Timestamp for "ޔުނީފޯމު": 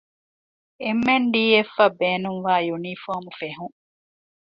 2.69-3.29